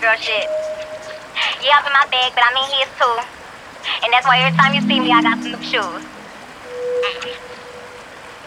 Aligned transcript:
girl 0.00 0.16
shit. 0.16 0.46
Yeah, 1.62 1.78
up 1.78 1.86
in 1.86 1.92
my 1.92 2.06
bag, 2.10 2.32
but 2.34 2.44
I'm 2.46 2.54
in 2.54 2.70
his 2.78 2.90
too. 2.98 3.18
And 4.04 4.12
that's 4.12 4.26
why 4.26 4.38
every 4.38 4.56
time 4.56 4.74
you 4.74 4.80
see 4.82 5.00
me, 5.00 5.10
I 5.10 5.22
got 5.22 5.42
some 5.42 5.52
new 5.52 5.62
shoes. 5.62 6.04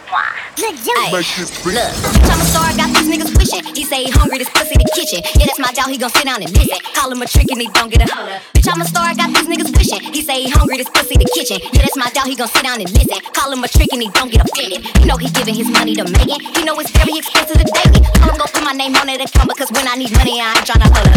Look, 0.07 0.40
look, 0.57 2.27
I'm 2.27 2.41
a 2.41 2.45
star, 2.45 2.65
I 2.67 2.73
got 2.75 2.89
these 2.91 3.07
niggas 3.07 3.31
wishing. 3.37 3.63
He 3.75 3.83
say 3.83 4.03
he 4.05 4.11
hungry, 4.11 4.37
this 4.39 4.49
pussy 4.49 4.75
the 4.75 4.87
kitchen. 4.93 5.23
Yeah, 5.39 5.47
that's 5.47 5.59
my 5.59 5.71
dog, 5.71 5.89
he 5.89 5.97
gon' 5.97 6.09
sit 6.09 6.25
down 6.25 6.41
and 6.43 6.51
listen. 6.51 6.79
Call 6.93 7.11
him 7.11 7.21
a 7.21 7.27
trick 7.27 7.51
and 7.51 7.61
he 7.61 7.67
don't 7.71 7.89
get 7.89 8.03
a 8.03 8.13
holler. 8.13 8.39
Bitch, 8.53 8.67
I'm 8.67 8.81
a 8.81 8.85
star, 8.85 9.05
I 9.05 9.13
got 9.13 9.29
these 9.31 9.47
niggas 9.47 9.71
wishing. 9.75 10.01
He 10.13 10.21
say 10.21 10.43
he 10.43 10.49
hungry, 10.49 10.77
this 10.77 10.89
pussy 10.89 11.15
the 11.15 11.29
kitchen. 11.33 11.59
Yeah, 11.73 11.87
that's 11.87 11.95
my 11.97 12.09
dog, 12.11 12.27
he 12.27 12.35
gon' 12.35 12.49
sit 12.49 12.63
down 12.63 12.81
and 12.81 12.89
listen. 12.91 13.19
Call 13.33 13.51
him 13.51 13.63
a 13.63 13.67
trick 13.67 13.93
and 13.93 14.01
he 14.01 14.09
don't 14.09 14.31
get 14.31 14.43
offended. 14.43 14.83
You 14.99 15.05
know 15.05 15.17
he 15.17 15.29
giving 15.29 15.55
his 15.55 15.69
money 15.69 15.95
to 15.95 16.03
Megan. 16.03 16.41
You 16.55 16.65
know 16.65 16.75
it's 16.79 16.91
very 16.91 17.17
expensive 17.17 17.57
to 17.57 17.65
date 17.65 17.91
me. 17.95 18.01
I'm 18.21 18.35
gon' 18.35 18.51
put 18.51 18.63
my 18.63 18.73
name 18.73 18.95
on 18.95 19.07
it 19.07 19.21
and 19.21 19.29
account 19.29 19.49
because 19.49 19.71
when 19.71 19.87
I 19.87 19.95
need 19.95 20.11
money, 20.17 20.41
I 20.41 20.51
ain't 20.51 20.67
tryna 20.67 20.91
hold 20.91 21.07
up. 21.07 21.15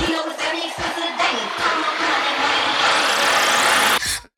You 0.00 0.10
know 0.10 0.26
it's 0.26 0.42
very 0.42 0.63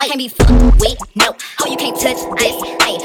I 0.06 0.10
can't 0.10 0.18
be 0.20 0.28
fucked 0.28 0.52
with, 0.80 1.16
no. 1.16 1.34
Oh, 1.60 1.66
you 1.66 1.76
can't 1.76 1.96
touch 1.98 2.22
this, 2.38 2.54
ayy. 2.86 2.96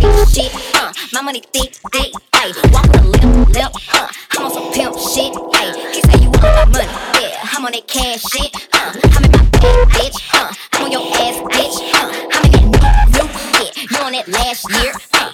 Big 0.00 0.28
shit, 0.32 0.74
uh. 0.74 0.90
My 1.12 1.20
money 1.20 1.42
thick, 1.52 1.74
thick, 1.92 2.14
ayy. 2.32 2.72
Walk 2.72 2.86
with 2.86 2.96
a 2.96 3.26
limp, 3.26 3.48
limp, 3.50 3.74
uh. 3.94 4.08
I'm 4.30 4.46
on 4.46 4.50
some 4.50 4.72
pimp 4.72 4.96
shit, 4.96 5.34
ayy. 5.34 5.92
He 5.92 6.00
say 6.00 6.16
you 6.24 6.30
want 6.30 6.40
my 6.40 6.64
money, 6.64 6.88
yeah. 7.20 7.44
I'm 7.44 7.66
on 7.66 7.72
that 7.72 7.86
cash 7.86 8.22
shit, 8.22 8.56
uh. 8.72 8.96
I'm 9.04 9.24
in 9.24 9.32
my 9.32 9.44
bag, 9.52 9.88
bitch, 9.92 10.16
uh. 10.32 10.54
I'm 10.72 10.84
on 10.84 10.92
your 10.92 11.02
ass, 11.12 11.36
bitch, 11.44 11.76
uh. 11.92 12.08
I'm 12.32 12.44
in 12.56 12.70
that 12.72 13.04
new, 13.12 13.28
yeah. 13.60 13.72
You 13.90 13.98
on 14.06 14.12
that 14.12 14.26
last 14.28 14.64
year, 14.80 14.94
uh. 15.12 15.28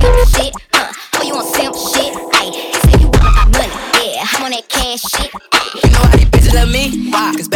Pimp 0.00 0.28
shit, 0.30 0.54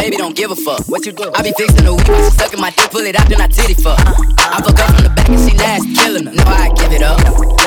baby 0.05 0.17
don't 0.17 0.35
give 0.35 0.51
a 0.51 0.55
fuck. 0.55 0.87
What 0.87 1.03
you 1.05 1.11
do? 1.11 1.31
I 1.33 1.41
be 1.41 1.51
fixing 1.57 1.83
the 1.83 1.93
weed, 1.93 2.05
she 2.05 2.29
sucking 2.37 2.61
my 2.61 2.69
dick, 2.69 2.91
pull 2.91 3.01
it 3.01 3.19
out, 3.19 3.27
then 3.27 3.41
I 3.41 3.47
titty 3.47 3.73
fuck. 3.73 3.97
I 3.97 4.61
fuck 4.61 4.77
up 4.77 4.93
from 4.93 5.01
the 5.01 5.09
back 5.09 5.27
and 5.29 5.39
she 5.41 5.57
nasty, 5.57 5.95
killing 5.97 6.27
her. 6.29 6.33
Know 6.33 6.43
I 6.45 6.69
give 6.77 6.93
it 6.93 7.01
up. 7.01 7.17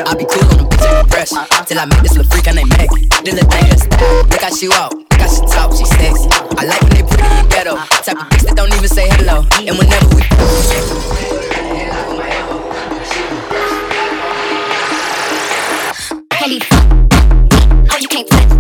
I 0.07 0.15
be 0.15 0.23
cool 0.31 0.47
on 0.55 0.63
the 0.63 0.67
bitch 0.71 0.87
and 0.87 1.03
fresh. 1.11 1.35
Till 1.67 1.83
I 1.83 1.91
make 1.91 1.99
this 2.07 2.15
little 2.15 2.31
freak 2.31 2.47
they 2.47 2.63
make 2.63 2.95
it. 2.95 3.11
This 3.27 3.35
little 3.35 3.51
thing. 3.51 3.75
Look 4.31 4.39
how 4.39 4.55
she 4.55 4.71
walk, 4.71 4.95
look 4.95 5.19
how 5.19 5.27
she 5.27 5.43
talk, 5.51 5.75
she 5.75 5.83
sexy. 5.99 6.31
I 6.31 6.63
like 6.63 6.79
when 6.87 6.95
they 6.95 7.03
pretty 7.03 7.27
and 7.27 7.51
ghetto. 7.51 7.75
Type 8.07 8.15
of 8.15 8.31
bitch 8.31 8.47
that 8.47 8.55
don't 8.55 8.71
even 8.71 8.87
say 8.87 9.11
hello. 9.19 9.43
And 9.59 9.75
whenever 9.75 10.07
we 10.15 10.23
with. 10.23 10.31
Oh, 17.91 17.97
you 17.99 18.07
can't 18.07 18.29
touch 18.31 18.58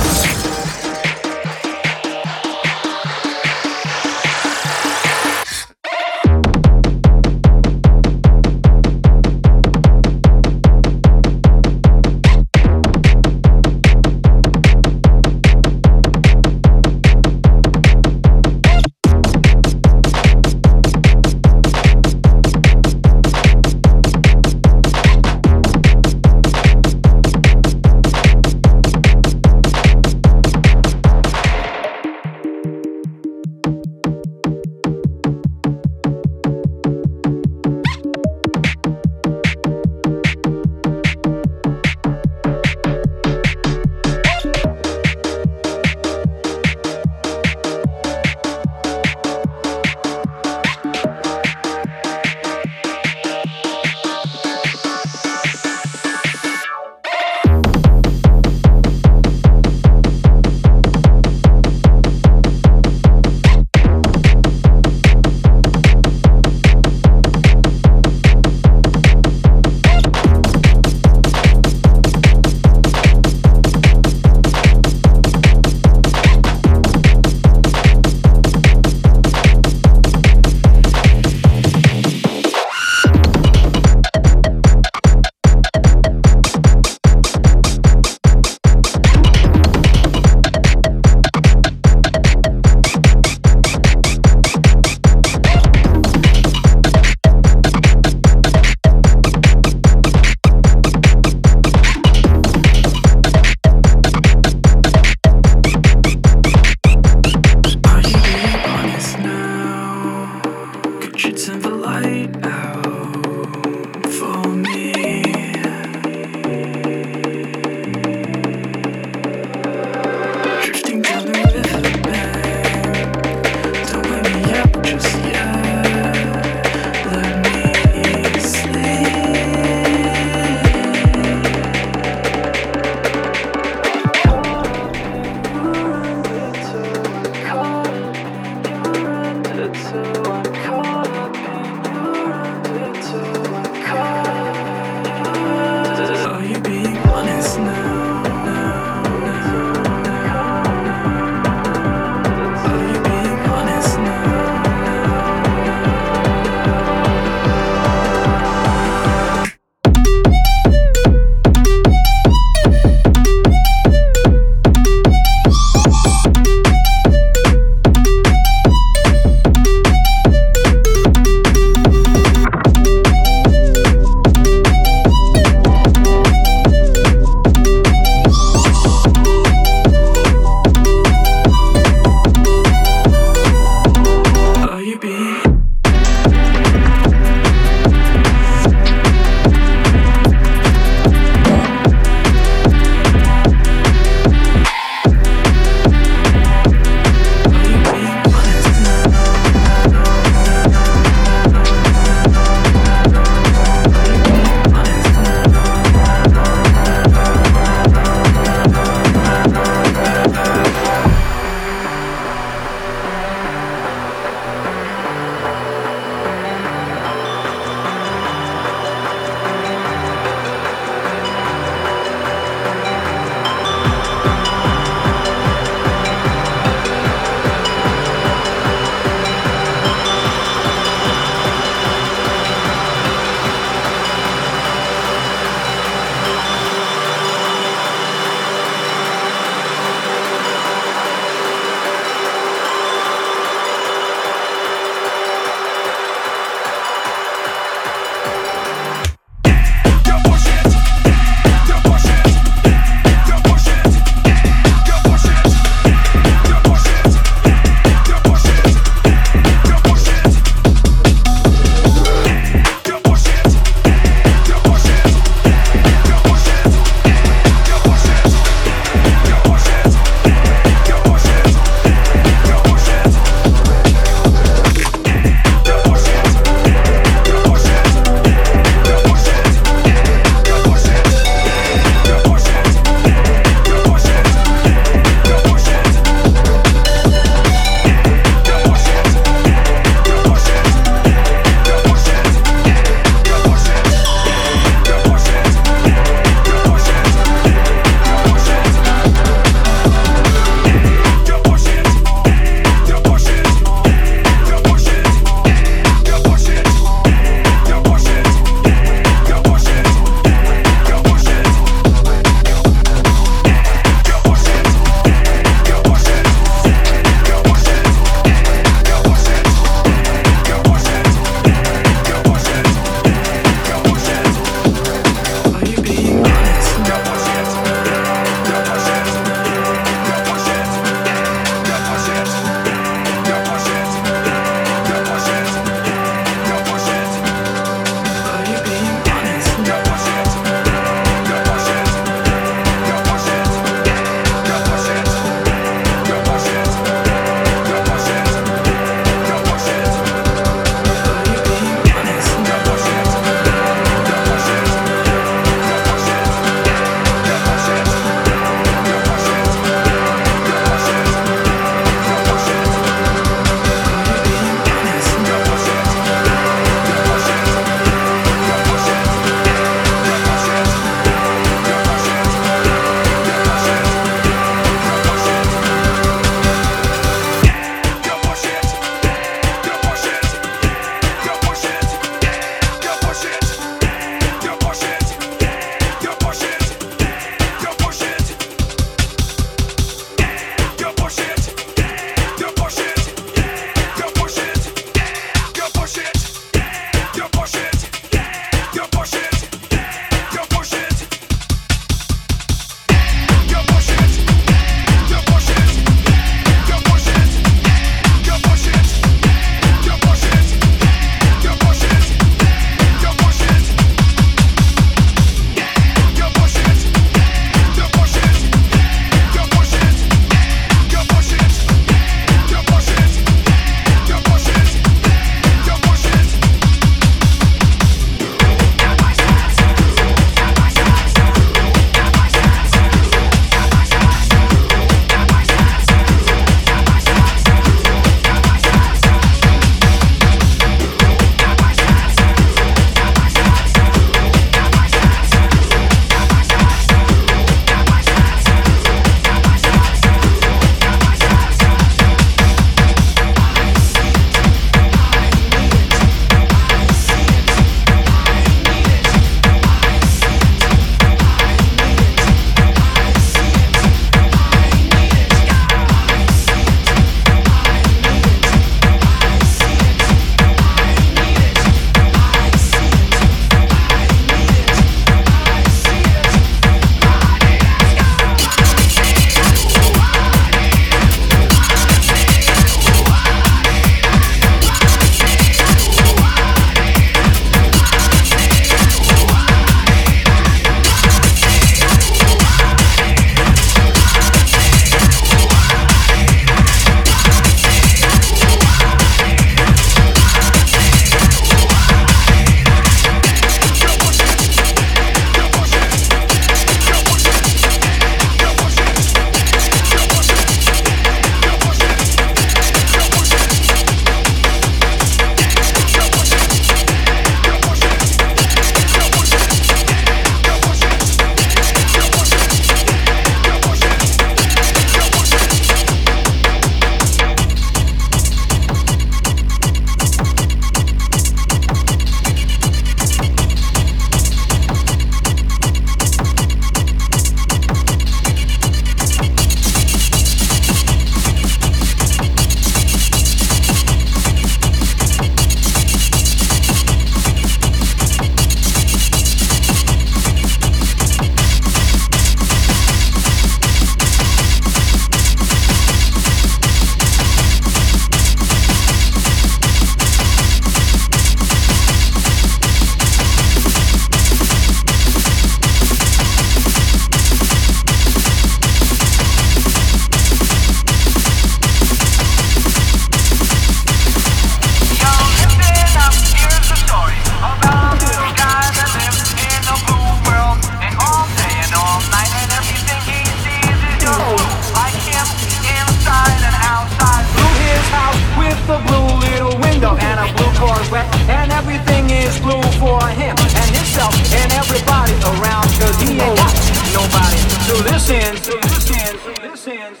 To 599.71 600.00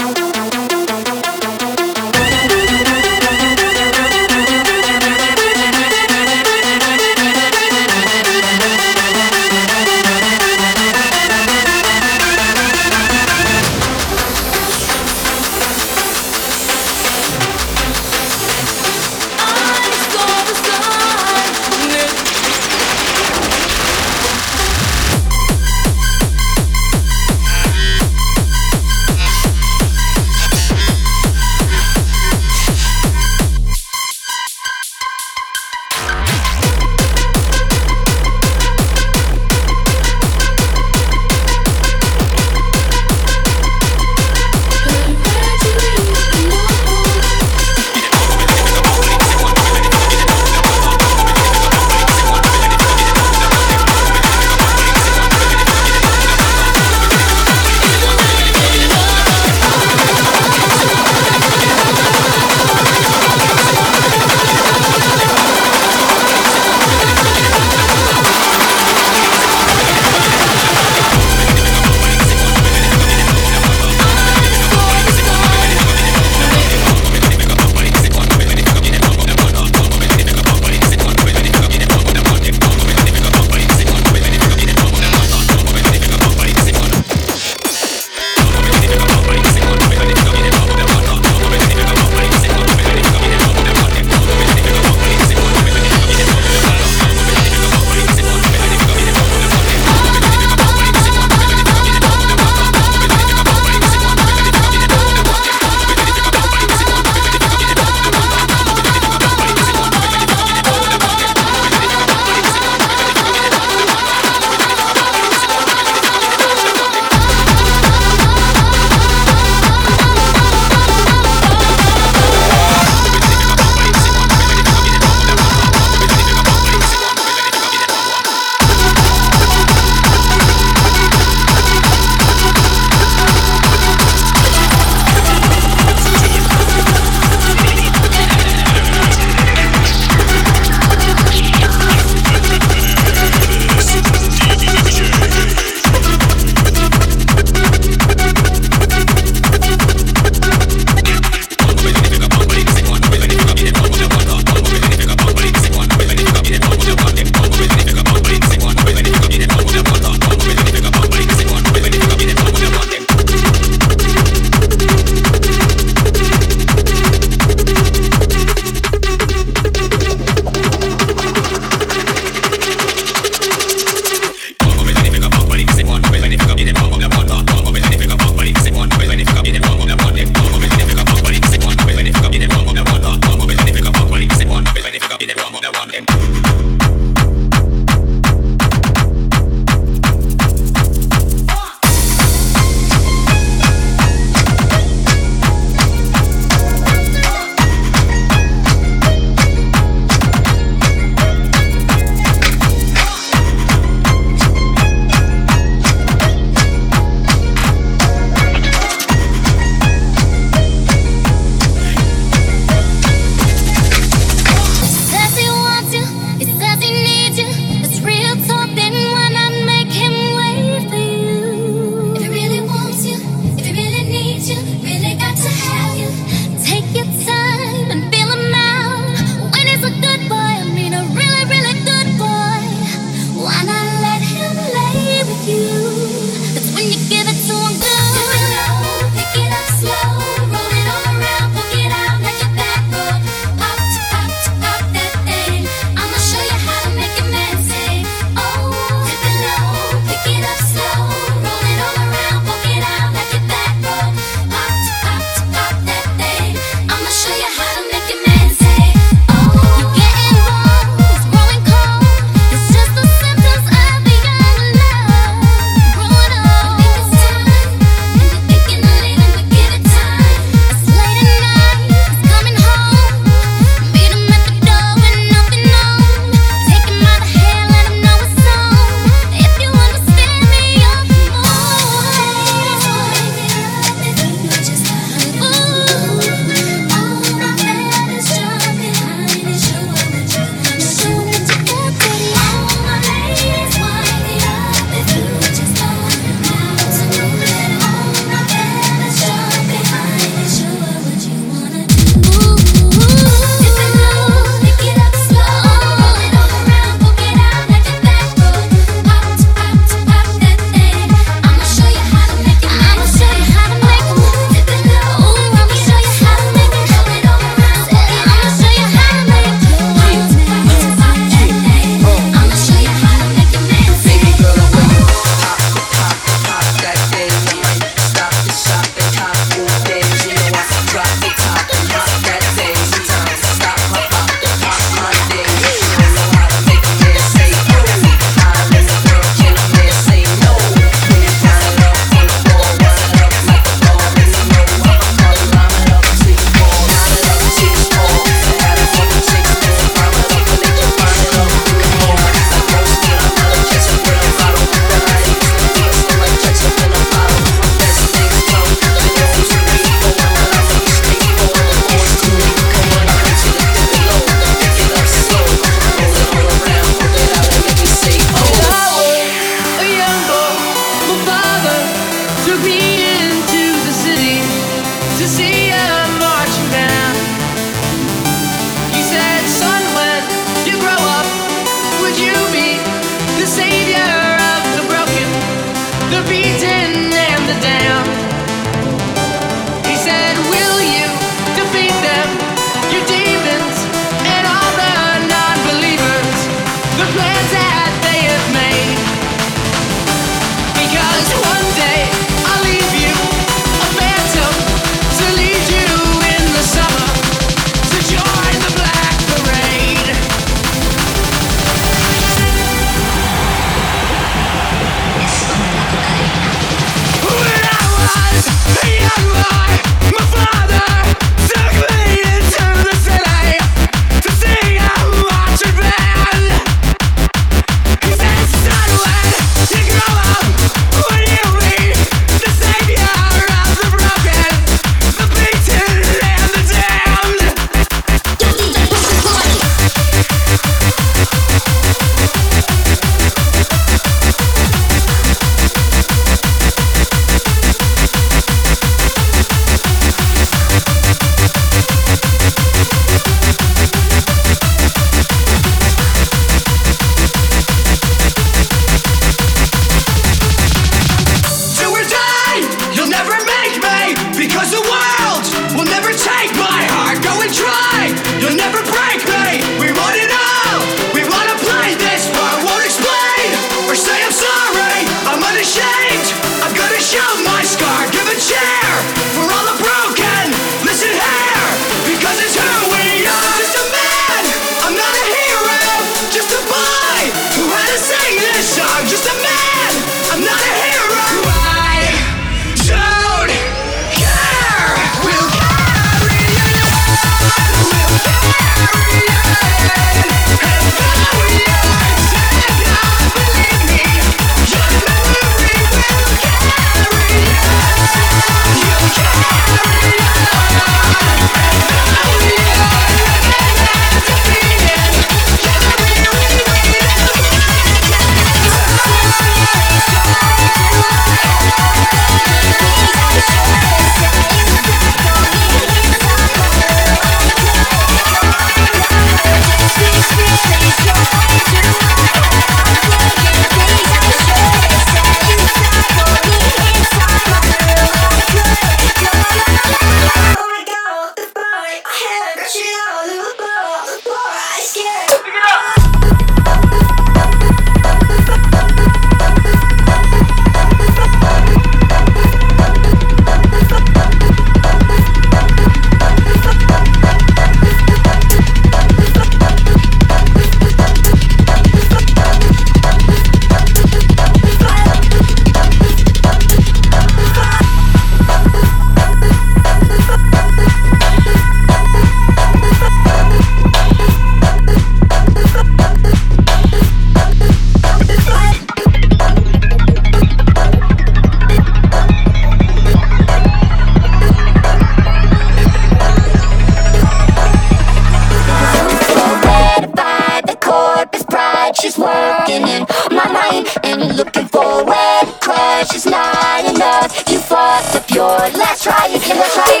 looking 594.43 594.67
for 594.67 595.05
when 595.05 595.45
crush 595.61 596.15
is 596.15 596.25
not 596.25 596.83
enough. 596.85 597.29
You 597.47 597.59
fucked 597.59 598.15
up 598.15 598.27
your 598.31 598.57
last 598.73 599.03
try 599.03 599.27
again. 599.27 599.57
Let's 599.57 599.75
try 599.75 600.00